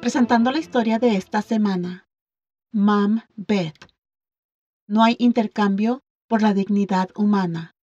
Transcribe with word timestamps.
Presentando 0.00 0.50
la 0.50 0.58
historia 0.58 0.98
de 0.98 1.16
esta 1.16 1.42
semana. 1.42 2.08
Mam 2.72 3.22
Beth. 3.36 3.86
No 4.88 5.04
hay 5.04 5.16
intercambio 5.18 6.02
por 6.26 6.42
la 6.42 6.54
dignidad 6.54 7.10
humana. 7.16 7.74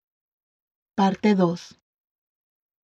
Parte 0.96 1.36
2. 1.36 1.80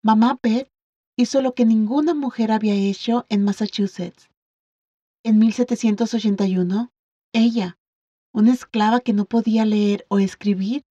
Mamá 0.03 0.37
Beth 0.41 0.69
hizo 1.17 1.41
lo 1.41 1.55
que 1.55 1.65
ninguna 1.65 2.13
mujer 2.13 2.51
había 2.51 2.75
hecho 2.75 3.25
en 3.29 3.43
Massachusetts. 3.43 4.29
En 5.23 5.39
1781, 5.39 6.91
ella, 7.33 7.77
una 8.33 8.53
esclava 8.53 8.99
que 8.99 9.13
no 9.13 9.25
podía 9.25 9.65
leer 9.65 10.05
o 10.09 10.19
escribir, 10.19 10.83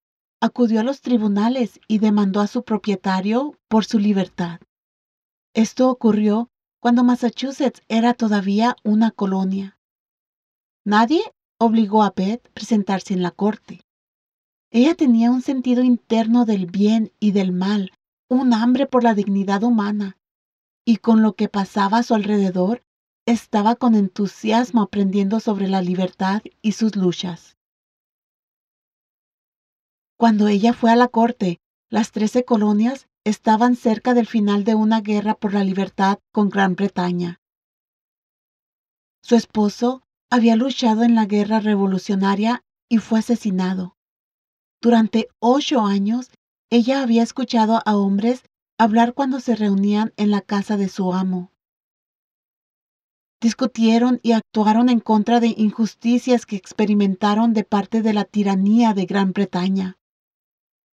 acudió 0.43 0.81
a 0.81 0.83
los 0.83 1.01
tribunales 1.03 1.81
y 1.87 1.99
demandó 1.99 2.41
a 2.41 2.49
su 2.49 2.65
propietario 2.65 3.57
por 3.69 3.85
su 3.85 4.01
libertad. 4.01 4.61
Esto 5.55 5.89
ocurrió 5.89 6.51
cuando 6.81 7.05
Massachusetts 7.05 7.81
era 7.87 8.13
todavía 8.15 8.75
una 8.83 9.13
colonia. 9.13 9.79
Nadie 10.85 11.23
obligó 11.61 12.03
a 12.03 12.11
Beth 12.11 12.45
a 12.45 12.51
presentarse 12.55 13.15
en 13.15 13.23
la 13.23 13.31
corte. 13.31 13.83
Ella 14.73 14.97
tenía 14.97 15.31
un 15.31 15.43
sentido 15.43 15.85
interno 15.85 16.45
del 16.45 16.67
bien 16.67 17.13
y 17.21 17.31
del 17.31 17.53
mal, 17.53 17.93
un 18.29 18.53
hambre 18.53 18.87
por 18.87 19.05
la 19.05 19.15
dignidad 19.15 19.63
humana, 19.63 20.17
y 20.85 20.97
con 20.97 21.23
lo 21.23 21.37
que 21.37 21.49
pasaba 21.49 21.99
a 21.99 22.03
su 22.03 22.17
alrededor, 22.17 22.83
estaba 23.27 23.77
con 23.77 23.95
entusiasmo 23.95 24.83
aprendiendo 24.83 25.39
sobre 25.39 25.69
la 25.69 25.83
libertad 25.83 26.43
y 26.63 26.73
sus 26.73 26.97
luchas. 26.97 27.57
Cuando 30.23 30.47
ella 30.47 30.73
fue 30.73 30.93
a 30.93 30.95
la 30.95 31.09
corte, 31.09 31.59
las 31.91 32.13
trece 32.13 32.45
colonias 32.45 33.09
estaban 33.25 33.75
cerca 33.75 34.15
del 34.15 34.29
final 34.29 34.63
de 34.63 34.77
una 34.77 35.01
guerra 35.01 35.35
por 35.35 35.53
la 35.53 35.65
libertad 35.65 36.21
con 36.31 36.49
Gran 36.49 36.77
Bretaña. 36.77 37.41
Su 39.25 39.35
esposo 39.35 40.05
había 40.31 40.55
luchado 40.55 41.03
en 41.03 41.17
la 41.17 41.27
guerra 41.27 41.59
revolucionaria 41.59 42.63
y 42.89 42.99
fue 42.99 43.19
asesinado. 43.19 43.97
Durante 44.81 45.27
ocho 45.41 45.81
años, 45.81 46.31
ella 46.71 47.03
había 47.03 47.25
escuchado 47.25 47.83
a 47.85 47.97
hombres 47.97 48.45
hablar 48.79 49.15
cuando 49.15 49.41
se 49.41 49.57
reunían 49.57 50.13
en 50.17 50.31
la 50.31 50.41
casa 50.41 50.77
de 50.77 50.89
su 50.89 51.13
amo. 51.13 51.51
Discutieron 53.41 54.21
y 54.23 54.31
actuaron 54.35 54.89
en 54.89 55.01
contra 55.01 55.41
de 55.41 55.53
injusticias 55.57 56.47
que 56.47 56.55
experimentaron 56.55 57.55
de 57.55 57.65
parte 57.65 58.03
de 58.03 58.13
la 58.13 58.25
tiranía 58.25 58.95
de 58.95 59.07
Gran 59.07 59.33
Bretaña. 59.33 59.99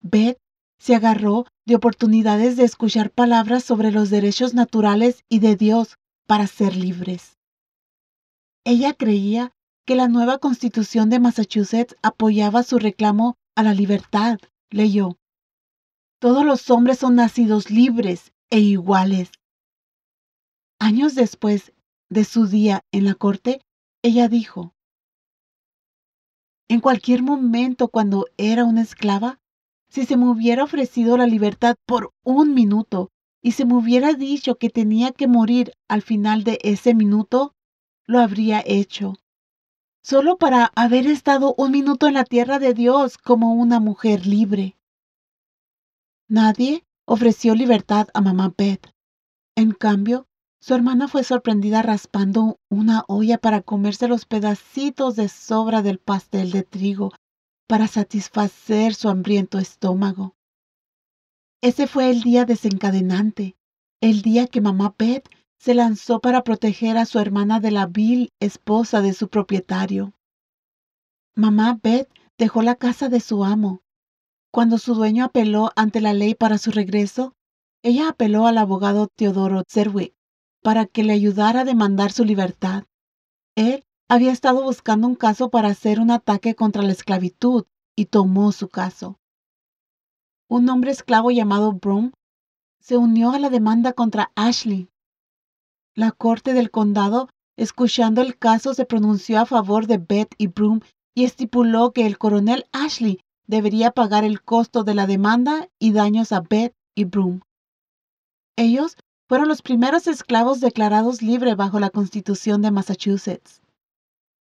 Beth 0.10 0.38
se 0.80 0.96
agarró 0.96 1.46
de 1.66 1.76
oportunidades 1.76 2.56
de 2.56 2.64
escuchar 2.64 3.12
palabras 3.12 3.64
sobre 3.64 3.92
los 3.92 4.10
derechos 4.10 4.54
naturales 4.54 5.24
y 5.30 5.40
de 5.40 5.56
Dios 5.56 5.96
para 6.28 6.48
ser 6.48 6.76
libres. 6.76 7.38
Ella 8.64 8.94
creía 8.94 9.52
que 9.86 9.96
la 9.96 10.08
nueva 10.08 10.38
constitución 10.38 11.10
de 11.10 11.20
Massachusetts 11.20 11.96
apoyaba 12.04 12.64
su 12.64 12.78
reclamo 12.78 13.36
a 13.56 13.64
la 13.64 13.74
libertad, 13.74 14.40
leyó. 14.70 15.18
Todos 16.20 16.46
los 16.46 16.70
hombres 16.70 17.00
son 17.00 17.16
nacidos 17.16 17.70
libres 17.70 18.34
e 18.50 18.60
iguales. 18.60 19.32
Años 20.80 21.16
después 21.16 21.74
de 22.10 22.24
su 22.24 22.48
día 22.48 22.82
en 22.92 23.06
la 23.06 23.16
corte, 23.16 23.62
ella 24.04 24.28
dijo, 24.28 24.74
En 26.68 26.82
cualquier 26.82 27.24
momento 27.24 27.88
cuando 27.88 28.28
era 28.38 28.66
una 28.66 28.82
esclava, 28.82 29.40
si 29.90 30.06
se 30.06 30.18
me 30.18 30.30
hubiera 30.30 30.64
ofrecido 30.64 31.18
la 31.18 31.26
libertad 31.26 31.76
por 31.86 32.12
un 32.24 32.54
minuto 32.54 33.10
y 33.42 33.54
se 33.54 33.66
me 33.66 33.76
hubiera 33.76 34.14
dicho 34.14 34.56
que 34.56 34.70
tenía 34.70 35.12
que 35.12 35.28
morir 35.28 35.74
al 35.88 36.02
final 36.02 36.44
de 36.44 36.60
ese 36.64 36.94
minuto, 36.94 37.54
lo 38.06 38.20
habría 38.20 38.62
hecho. 38.66 39.16
Solo 40.04 40.38
para 40.38 40.72
haber 40.76 41.08
estado 41.08 41.54
un 41.58 41.72
minuto 41.72 42.08
en 42.08 42.16
la 42.16 42.24
tierra 42.24 42.60
de 42.60 42.74
Dios 42.74 43.18
como 43.18 43.54
una 43.54 43.80
mujer 43.80 44.26
libre. 44.26 44.78
Nadie 46.30 46.84
ofreció 47.06 47.56
libertad 47.56 48.08
a 48.14 48.22
mamá 48.22 48.54
Beth. 48.58 48.92
En 49.56 49.72
cambio, 49.72 50.28
su 50.60 50.74
hermana 50.74 51.08
fue 51.08 51.24
sorprendida 51.24 51.82
raspando 51.82 52.58
una 52.70 53.04
olla 53.08 53.38
para 53.38 53.62
comerse 53.62 54.08
los 54.08 54.26
pedacitos 54.26 55.16
de 55.16 55.30
sobra 55.30 55.82
del 55.82 56.00
pastel 56.00 56.52
de 56.52 56.64
trigo 56.64 57.14
para 57.68 57.88
satisfacer 57.88 58.96
su 58.96 59.10
hambriento 59.10 59.60
estómago. 59.60 60.36
Ese 61.62 61.88
fue 61.88 62.10
el 62.10 62.22
día 62.22 62.46
desencadenante, 62.46 63.58
el 64.02 64.22
día 64.22 64.48
que 64.48 64.62
mamá 64.62 64.96
Beth 64.98 65.28
se 65.60 65.74
lanzó 65.74 66.20
para 66.20 66.44
proteger 66.44 66.98
a 66.98 67.06
su 67.06 67.20
hermana 67.20 67.60
de 67.60 67.72
la 67.72 67.88
vil 67.88 68.32
esposa 68.40 69.02
de 69.02 69.14
su 69.14 69.28
propietario. 69.28 70.14
Mamá 71.36 71.80
Beth 71.82 72.10
dejó 72.38 72.62
la 72.62 72.76
casa 72.76 73.10
de 73.10 73.20
su 73.20 73.44
amo. 73.44 73.82
Cuando 74.52 74.78
su 74.78 74.96
dueño 74.96 75.26
apeló 75.26 75.72
ante 75.76 76.00
la 76.00 76.14
ley 76.14 76.36
para 76.36 76.58
su 76.58 76.72
regreso, 76.72 77.36
ella 77.84 78.10
apeló 78.10 78.48
al 78.48 78.58
abogado 78.58 79.08
Teodoro 79.08 79.64
Zerwick 79.68 80.16
para 80.64 80.86
que 80.86 81.04
le 81.04 81.14
ayudara 81.14 81.62
a 81.62 81.66
demandar 81.66 82.12
su 82.12 82.24
libertad. 82.24 82.86
Él 83.56 83.84
había 84.10 84.32
estado 84.32 84.64
buscando 84.64 85.08
un 85.08 85.16
caso 85.16 85.50
para 85.50 85.70
hacer 85.70 86.00
un 86.00 86.12
ataque 86.12 86.56
contra 86.56 86.82
la 86.82 86.94
esclavitud 86.94 87.66
y 87.96 88.06
tomó 88.06 88.52
su 88.52 88.70
caso. 88.70 89.20
Un 90.50 90.70
hombre 90.70 90.92
esclavo 90.92 91.32
llamado 91.32 91.74
Broom 91.74 92.12
se 92.80 92.96
unió 92.96 93.32
a 93.32 93.40
la 93.40 93.50
demanda 93.50 93.92
contra 93.92 94.32
Ashley. 94.36 94.90
La 95.94 96.12
corte 96.12 96.54
del 96.54 96.72
condado, 96.72 97.30
escuchando 97.58 98.22
el 98.22 98.38
caso, 98.38 98.74
se 98.74 98.86
pronunció 98.86 99.42
a 99.42 99.46
favor 99.46 99.88
de 99.88 99.98
Beth 99.98 100.34
y 100.38 100.48
Broom 100.48 100.80
y 101.14 101.26
estipuló 101.26 101.92
que 101.92 102.06
el 102.06 102.18
coronel 102.18 102.66
Ashley 102.72 103.20
debería 103.46 103.92
pagar 103.92 104.24
el 104.24 104.42
costo 104.42 104.84
de 104.84 104.94
la 104.94 105.06
demanda 105.06 105.68
y 105.80 105.92
daños 105.92 106.32
a 106.32 106.42
Beth 106.42 106.74
y 106.96 107.06
Broom. 107.06 107.42
Ellos 108.56 108.96
fueron 109.28 109.50
los 109.50 109.62
primeros 109.62 110.08
esclavos 110.08 110.62
declarados 110.62 111.22
libres 111.22 111.58
bajo 111.58 111.80
la 111.80 111.90
Constitución 111.90 112.62
de 112.62 112.72
Massachusetts. 112.72 113.62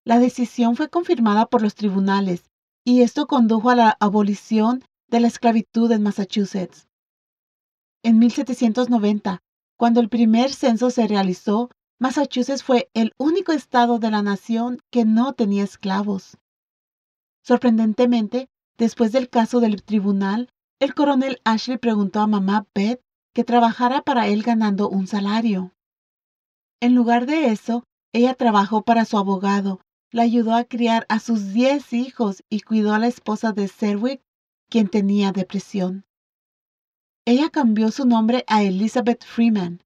La 0.06 0.20
decisión 0.20 0.76
fue 0.76 0.88
confirmada 0.88 1.46
por 1.46 1.62
los 1.62 1.74
tribunales 1.74 2.48
y 2.84 3.02
esto 3.02 3.26
condujo 3.26 3.70
a 3.70 3.74
la 3.74 3.96
abolición 3.98 4.84
de 5.08 5.18
la 5.18 5.26
esclavitud 5.26 5.90
en 5.90 6.04
Massachusetts. 6.04 6.86
En 8.04 8.20
1790, 8.20 9.42
cuando 9.76 9.98
el 9.98 10.08
primer 10.08 10.52
censo 10.52 10.90
se 10.90 11.08
realizó, 11.08 11.70
Massachusetts 11.98 12.62
fue 12.62 12.88
el 12.94 13.14
único 13.18 13.50
estado 13.50 13.98
de 13.98 14.12
la 14.12 14.22
nación 14.22 14.80
que 14.92 15.04
no 15.04 15.32
tenía 15.32 15.64
esclavos. 15.64 16.38
Sorprendentemente, 17.42 18.48
después 18.78 19.10
del 19.10 19.28
caso 19.28 19.58
del 19.58 19.82
tribunal, 19.82 20.50
el 20.78 20.94
coronel 20.94 21.40
Ashley 21.44 21.78
preguntó 21.78 22.20
a 22.20 22.28
mamá 22.28 22.64
Beth 22.72 23.00
que 23.34 23.42
trabajara 23.42 24.02
para 24.02 24.28
él 24.28 24.44
ganando 24.44 24.88
un 24.88 25.08
salario. 25.08 25.72
En 26.80 26.94
lugar 26.94 27.26
de 27.26 27.46
eso, 27.46 27.82
ella 28.12 28.34
trabajó 28.34 28.82
para 28.82 29.04
su 29.04 29.18
abogado, 29.18 29.80
la 30.10 30.22
ayudó 30.22 30.54
a 30.54 30.64
criar 30.64 31.06
a 31.08 31.18
sus 31.18 31.52
diez 31.52 31.92
hijos 31.92 32.44
y 32.48 32.60
cuidó 32.60 32.94
a 32.94 32.98
la 32.98 33.06
esposa 33.06 33.52
de 33.52 33.68
Serwick, 33.68 34.22
quien 34.68 34.88
tenía 34.88 35.32
depresión. 35.32 36.04
Ella 37.24 37.50
cambió 37.50 37.90
su 37.90 38.06
nombre 38.06 38.44
a 38.46 38.62
Elizabeth 38.62 39.24
Freeman, 39.24 39.82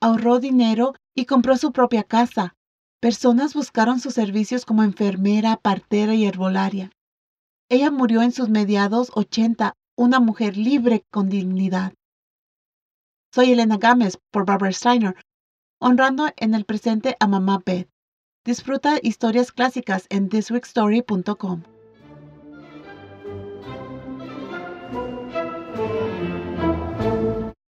ahorró 0.00 0.38
dinero 0.38 0.94
y 1.14 1.26
compró 1.26 1.56
su 1.56 1.72
propia 1.72 2.04
casa. 2.04 2.54
Personas 3.00 3.54
buscaron 3.54 4.00
sus 4.00 4.14
servicios 4.14 4.64
como 4.64 4.82
enfermera, 4.82 5.56
partera 5.56 6.14
y 6.14 6.24
herbolaria. 6.24 6.90
Ella 7.68 7.90
murió 7.90 8.22
en 8.22 8.32
sus 8.32 8.48
mediados 8.48 9.10
80, 9.14 9.74
una 9.96 10.20
mujer 10.20 10.56
libre 10.56 11.04
con 11.10 11.28
dignidad. 11.28 11.94
Soy 13.32 13.52
Elena 13.52 13.78
Gámez 13.78 14.18
por 14.30 14.46
Barbara 14.46 14.72
Steiner, 14.72 15.16
honrando 15.80 16.28
en 16.36 16.54
el 16.54 16.64
presente 16.64 17.16
a 17.18 17.26
Mamá 17.26 17.60
Beth. 17.64 17.90
Disfruta 18.44 18.98
historias 19.02 19.52
clásicas 19.52 20.06
en 20.10 20.28
thisweekstory.com. 20.28 21.73